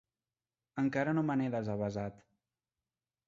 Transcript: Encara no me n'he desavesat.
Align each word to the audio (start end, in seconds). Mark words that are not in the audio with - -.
Encara 0.83 1.13
no 1.17 1.23
me 1.27 1.37
n'he 1.41 1.51
desavesat. 1.57 2.17